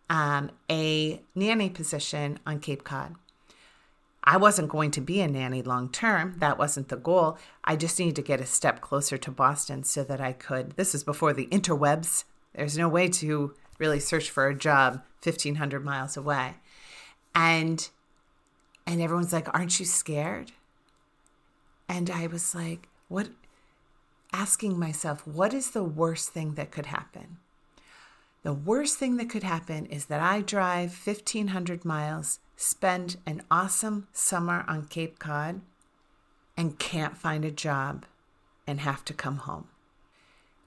um, 0.08 0.50
a 0.70 1.20
nanny 1.34 1.70
position 1.70 2.38
on 2.46 2.60
Cape 2.60 2.84
Cod. 2.84 3.16
I 4.24 4.36
wasn't 4.38 4.68
going 4.68 4.90
to 4.92 5.00
be 5.00 5.20
a 5.20 5.28
nanny 5.28 5.62
long 5.62 5.88
term. 5.88 6.34
That 6.38 6.58
wasn't 6.58 6.88
the 6.88 6.96
goal. 6.96 7.38
I 7.62 7.76
just 7.76 7.98
needed 7.98 8.16
to 8.16 8.22
get 8.22 8.40
a 8.40 8.46
step 8.46 8.80
closer 8.80 9.16
to 9.16 9.30
Boston 9.30 9.84
so 9.84 10.02
that 10.04 10.20
I 10.20 10.32
could. 10.32 10.72
This 10.72 10.94
is 10.94 11.04
before 11.04 11.32
the 11.32 11.46
interwebs. 11.46 12.24
There's 12.52 12.76
no 12.76 12.88
way 12.88 13.08
to 13.08 13.54
really 13.78 14.00
search 14.00 14.30
for 14.30 14.48
a 14.48 14.54
job 14.54 15.02
1500 15.22 15.84
miles 15.84 16.16
away. 16.16 16.54
And 17.34 17.88
and 18.84 19.00
everyone's 19.00 19.32
like, 19.32 19.52
"Aren't 19.54 19.78
you 19.78 19.86
scared?" 19.86 20.52
And 21.88 22.10
I 22.10 22.26
was 22.26 22.54
like, 22.54 22.88
"What 23.08 23.30
asking 24.32 24.78
myself, 24.78 25.24
what 25.26 25.54
is 25.54 25.70
the 25.70 25.84
worst 25.84 26.30
thing 26.30 26.54
that 26.54 26.72
could 26.72 26.86
happen?" 26.86 27.38
The 28.46 28.52
worst 28.52 28.96
thing 28.96 29.16
that 29.16 29.28
could 29.28 29.42
happen 29.42 29.86
is 29.86 30.04
that 30.04 30.20
I 30.20 30.40
drive 30.40 31.04
1,500 31.04 31.84
miles, 31.84 32.38
spend 32.54 33.16
an 33.26 33.42
awesome 33.50 34.06
summer 34.12 34.64
on 34.68 34.86
Cape 34.86 35.18
Cod, 35.18 35.62
and 36.56 36.78
can't 36.78 37.16
find 37.16 37.44
a 37.44 37.50
job 37.50 38.06
and 38.64 38.78
have 38.78 39.04
to 39.06 39.12
come 39.12 39.38
home. 39.38 39.66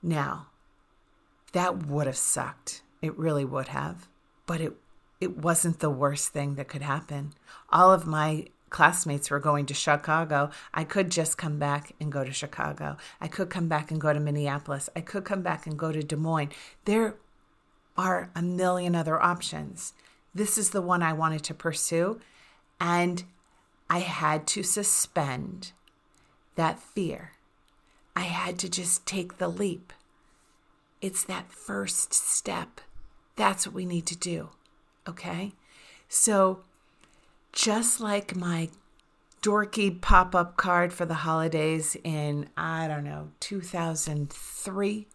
Now, 0.03 0.47
that 1.53 1.87
would 1.87 2.05
have 2.05 2.17
sucked. 2.17 2.81
It 3.01 3.17
really 3.17 3.45
would 3.45 3.69
have. 3.69 4.09
But 4.45 4.59
it, 4.59 4.73
it 5.21 5.37
wasn't 5.37 5.79
the 5.79 5.89
worst 5.89 6.33
thing 6.33 6.55
that 6.55 6.67
could 6.67 6.81
happen. 6.81 7.31
All 7.69 7.93
of 7.93 8.05
my 8.05 8.47
classmates 8.69 9.31
were 9.31 9.39
going 9.39 9.65
to 9.67 9.73
Chicago. 9.73 10.49
I 10.73 10.83
could 10.83 11.09
just 11.09 11.37
come 11.37 11.59
back 11.59 11.93
and 12.01 12.11
go 12.11 12.25
to 12.25 12.33
Chicago. 12.33 12.97
I 13.21 13.29
could 13.29 13.49
come 13.49 13.69
back 13.69 13.89
and 13.89 14.01
go 14.01 14.11
to 14.11 14.19
Minneapolis. 14.19 14.89
I 14.97 14.99
could 14.99 15.23
come 15.23 15.43
back 15.43 15.65
and 15.65 15.79
go 15.79 15.93
to 15.93 16.03
Des 16.03 16.17
Moines. 16.17 16.51
There 16.83 17.15
are 17.99 18.31
a 18.33 18.41
million 18.41 18.95
other 18.95 19.21
options. 19.21 19.93
This 20.33 20.57
is 20.57 20.69
the 20.69 20.81
one 20.81 21.03
I 21.03 21.11
wanted 21.11 21.43
to 21.43 21.53
pursue. 21.53 22.21
And 22.79 23.25
I 23.89 23.99
had 23.99 24.47
to 24.47 24.63
suspend 24.63 25.73
that 26.55 26.79
fear. 26.79 27.33
I 28.15 28.21
had 28.21 28.57
to 28.59 28.69
just 28.69 29.05
take 29.05 29.37
the 29.37 29.49
leap. 29.49 29.91
It's 31.01 31.25
that 31.25 31.51
first 31.51 32.13
step. 32.13 32.79
That's 33.35 33.67
what 33.67 33.75
we 33.75 33.85
need 33.85 34.05
to 34.07 34.17
do. 34.17 34.49
Okay? 35.07 35.51
So, 36.07 36.61
just 37.51 37.99
like 37.99 38.33
my 38.33 38.69
dorky 39.41 39.99
pop 39.99 40.33
up 40.33 40.55
card 40.55 40.93
for 40.93 41.05
the 41.05 41.15
holidays 41.15 41.97
in, 42.03 42.49
I 42.55 42.87
don't 42.87 43.03
know, 43.03 43.31
2003, 43.41 45.07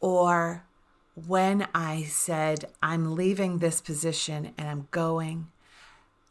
or 0.00 0.64
when 1.14 1.68
I 1.74 2.02
said, 2.02 2.66
I'm 2.82 3.14
leaving 3.14 3.58
this 3.58 3.80
position 3.80 4.52
and 4.58 4.68
I'm 4.68 4.88
going, 4.90 5.48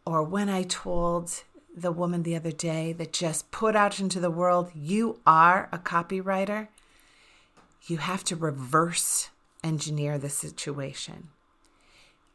or 0.05 0.23
when 0.23 0.49
I 0.49 0.63
told 0.63 1.43
the 1.75 1.91
woman 1.91 2.23
the 2.23 2.35
other 2.35 2.51
day 2.51 2.93
that 2.93 3.13
just 3.13 3.51
put 3.51 3.75
out 3.75 3.99
into 3.99 4.19
the 4.19 4.29
world, 4.29 4.71
you 4.75 5.19
are 5.25 5.69
a 5.71 5.77
copywriter, 5.77 6.67
you 7.87 7.97
have 7.97 8.23
to 8.25 8.35
reverse 8.35 9.29
engineer 9.63 10.17
the 10.17 10.29
situation. 10.29 11.29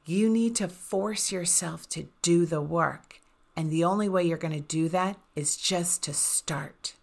You 0.05 0.31
need 0.31 0.57
to 0.57 0.69
force 0.69 1.31
yourself 1.31 1.89
to 1.91 2.09
do 2.23 2.47
the 2.47 2.63
work. 2.63 3.21
And 3.55 3.71
the 3.71 3.85
only 3.85 4.09
way 4.09 4.25
you're 4.25 4.39
going 4.39 4.55
to 4.55 4.61
do 4.61 4.89
that 4.89 5.19
is 5.37 5.57
just 5.57 6.03
to 6.05 6.15
start. 6.15 6.95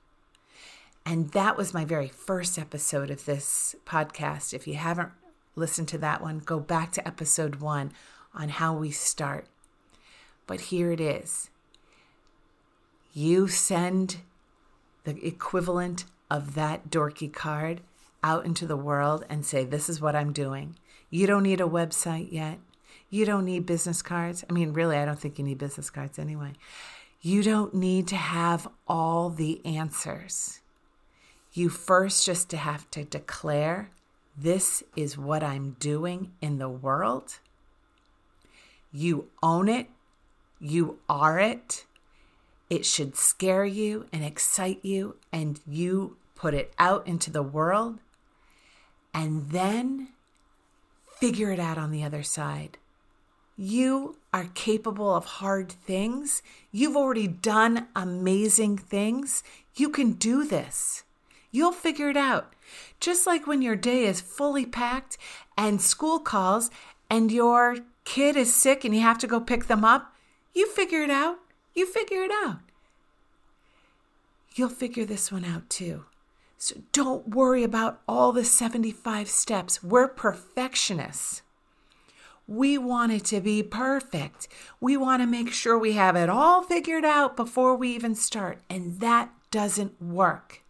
And 1.06 1.32
that 1.32 1.56
was 1.56 1.74
my 1.74 1.86
very 1.86 2.08
first 2.08 2.58
episode 2.58 3.12
of 3.12 3.26
this 3.26 3.76
podcast. 3.86 4.54
If 4.54 4.66
you 4.66 4.76
haven't 4.76 5.12
listen 5.56 5.86
to 5.88 5.98
that 6.00 6.22
one. 6.22 6.40
Go 6.40 6.60
back 6.60 6.92
to 6.94 7.08
episode 7.08 7.56
one 7.56 7.92
on 8.34 8.50
how 8.50 8.74
we 8.76 8.92
start. 8.92 9.48
but 10.48 10.62
here 10.62 10.92
it 10.92 11.02
is. 11.02 11.50
You 13.14 13.48
send 13.48 14.18
the 15.06 15.26
equivalent 15.26 16.06
of 16.30 16.54
that 16.56 16.90
dorky 16.90 17.32
card 17.32 17.82
out 18.24 18.46
into 18.46 18.68
the 18.68 18.76
world 18.78 19.26
and 19.30 19.46
say, 19.46 19.64
This 19.64 19.90
is 19.90 20.02
what 20.02 20.16
I'm 20.16 20.34
doing. 20.34 20.76
You 21.10 21.26
don't 21.28 21.44
need 21.44 21.62
a 21.62 21.66
website 21.66 22.32
yet. 22.32 22.60
You 23.10 23.26
don't 23.26 23.46
need 23.46 23.66
business 23.66 24.02
cards. 24.02 24.44
I 24.50 24.54
mean, 24.54 24.74
really, 24.74 24.98
I 24.98 25.06
don't 25.06 25.20
think 25.20 25.38
you 25.38 25.46
need 25.46 25.60
business 25.60 25.90
cards 25.90 26.20
anyway. 26.20 26.54
You 27.22 27.42
don't 27.42 27.74
need 27.74 28.08
to 28.10 28.16
have 28.16 28.68
all 28.88 29.30
the 29.30 29.66
answers. 29.66 30.60
You 31.54 31.70
first 31.70 32.26
just 32.26 32.52
have 32.52 32.90
to 32.92 33.04
declare, 33.06 33.90
This 34.38 34.84
is 34.96 35.18
what 35.18 35.44
I'm 35.44 35.78
doing 35.80 36.32
in 36.42 36.58
the 36.58 36.70
world. 36.70 37.40
You 38.92 39.30
own 39.42 39.70
it. 39.70 39.88
You 40.60 41.00
are 41.08 41.40
it. 41.40 41.86
It 42.70 42.86
should 42.86 43.16
scare 43.16 43.66
you 43.66 44.08
and 44.12 44.24
excite 44.24 44.84
you, 44.84 45.18
and 45.32 45.60
you 45.68 46.18
put 46.34 46.54
it 46.54 46.74
out 46.80 47.06
into 47.08 47.30
the 47.30 47.44
world, 47.44 48.00
and 49.14 49.50
then 49.52 50.10
figure 51.06 51.52
it 51.52 51.60
out 51.60 51.78
on 51.78 51.92
the 51.92 52.04
other 52.04 52.24
side. 52.24 52.78
You 53.58 54.18
are 54.34 54.50
capable 54.54 55.16
of 55.16 55.26
hard 55.26 55.72
things. 55.72 56.42
You've 56.72 56.98
already 56.98 57.28
done 57.28 57.88
amazing 57.96 58.78
things. 58.78 59.44
You 59.76 59.90
can 59.90 60.14
do 60.14 60.44
this. 60.44 61.04
You'll 61.52 61.72
figure 61.72 62.10
it 62.10 62.18
out. 62.18 62.55
Just 63.00 63.28
like 63.28 63.48
when 63.48 63.62
your 63.62 63.76
day 63.76 64.06
is 64.06 64.22
fully 64.22 64.66
packed 64.66 65.18
and 65.58 65.82
school 65.82 66.20
calls 66.20 66.70
and 67.10 67.32
your 67.32 67.78
kid 68.04 68.36
is 68.36 68.54
sick 68.54 68.84
and 68.84 68.96
you 68.96 69.02
have 69.02 69.18
to 69.20 69.28
go 69.28 69.40
pick 69.40 69.66
them 69.66 69.84
up, 69.84 70.14
you 70.54 70.70
figure 70.70 71.02
it 71.02 71.10
out. 71.10 71.38
You 71.74 71.86
figure 71.86 72.24
it 72.24 72.32
out. 72.32 72.60
You'll 74.56 74.70
figure 74.70 75.06
this 75.06 75.32
one 75.32 75.44
out 75.44 75.70
too. 75.70 76.06
So 76.58 76.76
don't 76.94 77.28
worry 77.30 77.64
about 77.64 78.02
all 78.08 78.32
the 78.32 78.46
75 78.46 79.30
steps. 79.30 79.84
We're 79.84 80.08
perfectionists. 80.08 81.42
We 82.48 82.78
want 82.78 83.12
it 83.12 83.26
to 83.26 83.42
be 83.42 83.64
perfect. 83.64 84.48
We 84.80 84.96
want 84.96 85.22
to 85.22 85.28
make 85.28 85.52
sure 85.52 85.78
we 85.78 85.94
have 85.94 86.16
it 86.16 86.30
all 86.30 86.62
figured 86.62 87.04
out 87.04 87.36
before 87.36 87.76
we 87.76 87.94
even 87.94 88.16
start. 88.16 88.60
And 88.70 89.00
that 89.00 89.32
doesn't 89.52 90.02
work. 90.02 90.62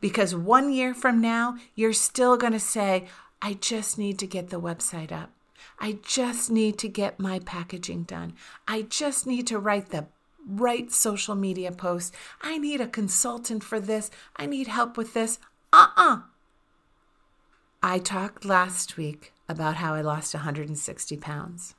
Because 0.00 0.34
one 0.34 0.72
year 0.72 0.94
from 0.94 1.20
now, 1.20 1.56
you're 1.74 1.92
still 1.92 2.36
going 2.36 2.52
to 2.52 2.60
say, 2.60 3.06
I 3.40 3.54
just 3.54 3.98
need 3.98 4.18
to 4.18 4.26
get 4.26 4.50
the 4.50 4.60
website 4.60 5.12
up. 5.12 5.30
I 5.78 5.98
just 6.02 6.50
need 6.50 6.78
to 6.78 6.88
get 6.88 7.20
my 7.20 7.38
packaging 7.40 8.04
done. 8.04 8.34
I 8.66 8.82
just 8.82 9.26
need 9.26 9.46
to 9.48 9.58
write 9.58 9.90
the 9.90 10.06
right 10.46 10.92
social 10.92 11.34
media 11.34 11.72
posts. 11.72 12.16
I 12.40 12.58
need 12.58 12.80
a 12.80 12.86
consultant 12.86 13.64
for 13.64 13.80
this. 13.80 14.10
I 14.36 14.46
need 14.46 14.68
help 14.68 14.96
with 14.96 15.14
this. 15.14 15.38
Uh 15.72 15.88
uh-uh. 15.96 16.16
uh 16.16 16.20
I 17.82 17.98
talked 17.98 18.44
last 18.44 18.96
week 18.96 19.32
about 19.48 19.76
how 19.76 19.94
I 19.94 20.00
lost 20.00 20.34
160 20.34 21.16
pounds. 21.18 21.74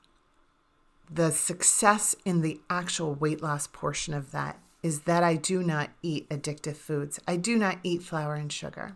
The 1.10 1.32
success 1.32 2.16
in 2.26 2.42
the 2.42 2.60
actual 2.70 3.16
weight 3.16 3.42
loss 3.42 3.68
portion 3.68 4.14
of 4.14 4.32
that 4.32 4.60
is 4.84 5.02
that 5.02 5.24
I 5.24 5.36
do 5.36 5.64
not 5.64 5.90
eat 6.02 6.30
addictive 6.30 6.76
foods. 6.76 7.20
I 7.28 7.36
do 7.36 7.58
not 7.58 7.80
eat 7.84 8.04
flour 8.04 8.36
and 8.36 8.52
sugar. 8.52 8.96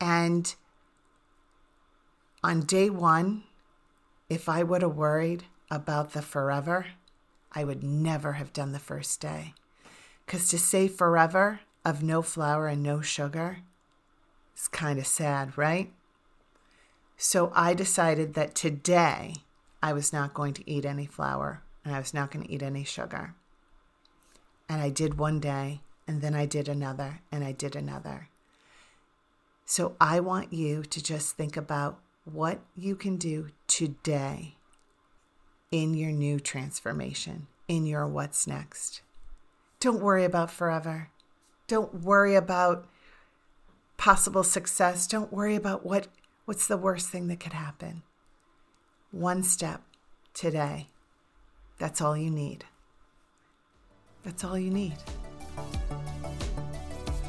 And 0.00 0.54
on 2.42 2.60
day 2.60 2.90
one, 2.90 3.44
if 4.28 4.48
I 4.48 4.62
would 4.62 4.82
have 4.82 4.96
worried 4.96 5.44
about 5.70 6.12
the 6.12 6.22
forever, 6.22 6.86
I 7.52 7.64
would 7.64 7.82
never 7.82 8.34
have 8.34 8.52
done 8.52 8.72
the 8.72 8.78
first 8.78 9.20
day. 9.20 9.54
Because 10.24 10.48
to 10.48 10.58
say 10.58 10.88
forever 10.88 11.60
of 11.84 12.02
no 12.02 12.22
flour 12.22 12.66
and 12.66 12.82
no 12.82 13.00
sugar 13.00 13.58
is 14.56 14.68
kind 14.68 14.98
of 14.98 15.06
sad, 15.06 15.56
right? 15.56 15.92
So 17.16 17.52
I 17.54 17.74
decided 17.74 18.34
that 18.34 18.54
today 18.54 19.36
I 19.82 19.92
was 19.92 20.12
not 20.12 20.34
going 20.34 20.54
to 20.54 20.70
eat 20.70 20.84
any 20.84 21.06
flour 21.06 21.62
and 21.84 21.94
I 21.94 21.98
was 21.98 22.14
not 22.14 22.30
going 22.30 22.44
to 22.46 22.52
eat 22.52 22.62
any 22.62 22.84
sugar. 22.84 23.34
And 24.68 24.80
I 24.80 24.90
did 24.90 25.18
one 25.18 25.40
day, 25.40 25.80
and 26.06 26.22
then 26.22 26.34
I 26.34 26.46
did 26.46 26.68
another, 26.68 27.20
and 27.30 27.44
I 27.44 27.52
did 27.52 27.76
another. 27.76 28.28
So 29.64 29.96
I 30.00 30.20
want 30.20 30.52
you 30.52 30.82
to 30.82 31.02
just 31.02 31.36
think 31.36 31.56
about 31.56 31.98
what 32.24 32.60
you 32.76 32.96
can 32.96 33.16
do 33.16 33.48
today 33.66 34.56
in 35.70 35.94
your 35.94 36.12
new 36.12 36.38
transformation, 36.38 37.46
in 37.68 37.86
your 37.86 38.06
what's 38.06 38.46
next. 38.46 39.02
Don't 39.80 40.02
worry 40.02 40.24
about 40.24 40.50
forever. 40.50 41.10
Don't 41.66 42.02
worry 42.02 42.34
about 42.34 42.86
possible 43.96 44.44
success. 44.44 45.06
Don't 45.06 45.32
worry 45.32 45.56
about 45.56 45.84
what, 45.84 46.08
what's 46.44 46.66
the 46.66 46.76
worst 46.76 47.08
thing 47.08 47.28
that 47.28 47.40
could 47.40 47.52
happen. 47.52 48.02
One 49.10 49.42
step 49.42 49.82
today. 50.32 50.88
That's 51.78 52.00
all 52.00 52.16
you 52.16 52.30
need. 52.30 52.64
That's 54.24 54.42
all 54.42 54.58
you 54.58 54.70
need. 54.70 54.94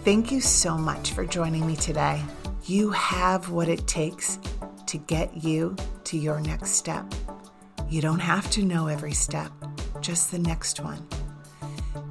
Thank 0.03 0.31
you 0.31 0.39
so 0.39 0.77
much 0.77 1.11
for 1.11 1.25
joining 1.25 1.67
me 1.67 1.75
today. 1.75 2.21
You 2.65 2.91
have 2.91 3.49
what 3.49 3.67
it 3.67 3.85
takes 3.87 4.39
to 4.87 4.97
get 4.97 5.43
you 5.43 5.75
to 6.05 6.17
your 6.17 6.39
next 6.39 6.71
step. 6.71 7.05
You 7.89 8.01
don't 8.01 8.19
have 8.19 8.49
to 8.51 8.63
know 8.63 8.87
every 8.87 9.13
step, 9.13 9.51
just 9.99 10.31
the 10.31 10.39
next 10.39 10.79
one. 10.79 11.05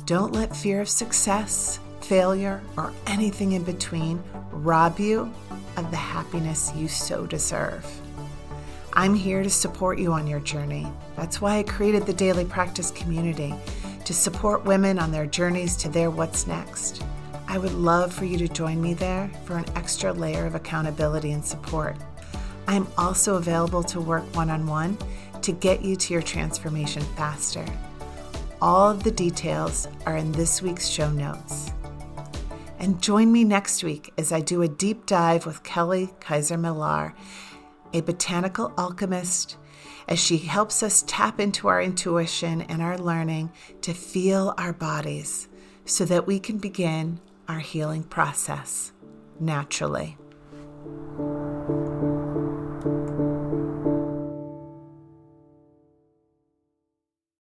Don't 0.06 0.34
let 0.34 0.54
fear 0.54 0.80
of 0.80 0.88
success, 0.88 1.78
failure, 2.00 2.60
or 2.76 2.92
anything 3.06 3.52
in 3.52 3.64
between 3.64 4.22
rob 4.50 4.98
you 5.00 5.32
of 5.76 5.90
the 5.90 5.96
happiness 5.96 6.72
you 6.76 6.88
so 6.88 7.26
deserve. 7.26 7.84
I'm 8.92 9.14
here 9.14 9.42
to 9.42 9.50
support 9.50 9.98
you 9.98 10.12
on 10.12 10.26
your 10.26 10.40
journey. 10.40 10.86
That's 11.16 11.40
why 11.40 11.58
I 11.58 11.62
created 11.64 12.06
the 12.06 12.12
Daily 12.12 12.44
Practice 12.44 12.90
community 12.92 13.54
to 14.04 14.14
support 14.14 14.64
women 14.64 14.98
on 14.98 15.10
their 15.10 15.26
journeys 15.26 15.76
to 15.76 15.88
their 15.88 16.10
what's 16.10 16.46
next. 16.46 17.02
I 17.48 17.58
would 17.58 17.72
love 17.72 18.12
for 18.12 18.24
you 18.24 18.38
to 18.38 18.48
join 18.48 18.80
me 18.80 18.94
there 18.94 19.30
for 19.44 19.56
an 19.56 19.64
extra 19.76 20.12
layer 20.12 20.46
of 20.46 20.54
accountability 20.54 21.32
and 21.32 21.44
support. 21.44 21.96
I'm 22.66 22.86
also 22.96 23.36
available 23.36 23.82
to 23.84 24.00
work 24.00 24.24
one 24.34 24.50
on 24.50 24.66
one 24.66 24.98
to 25.42 25.52
get 25.52 25.82
you 25.82 25.96
to 25.96 26.12
your 26.14 26.22
transformation 26.22 27.02
faster. 27.16 27.64
All 28.62 28.90
of 28.90 29.04
the 29.04 29.10
details 29.10 29.88
are 30.06 30.16
in 30.16 30.32
this 30.32 30.62
week's 30.62 30.88
show 30.88 31.10
notes. 31.10 31.70
And 32.78 33.00
join 33.00 33.30
me 33.30 33.44
next 33.44 33.84
week 33.84 34.12
as 34.16 34.32
I 34.32 34.40
do 34.40 34.62
a 34.62 34.68
deep 34.68 35.06
dive 35.06 35.46
with 35.46 35.62
Kelly 35.62 36.10
Kaiser 36.20 36.56
Millar, 36.56 37.14
a 37.92 38.00
botanical 38.00 38.72
alchemist, 38.76 39.56
as 40.08 40.18
she 40.18 40.38
helps 40.38 40.82
us 40.82 41.04
tap 41.06 41.40
into 41.40 41.68
our 41.68 41.80
intuition 41.80 42.62
and 42.62 42.82
our 42.82 42.98
learning 42.98 43.50
to 43.82 43.92
feel 43.92 44.54
our 44.58 44.72
bodies 44.72 45.48
so 45.84 46.04
that 46.04 46.26
we 46.26 46.38
can 46.38 46.58
begin 46.58 47.20
our 47.48 47.60
healing 47.60 48.02
process 48.02 48.92
naturally. 49.40 50.16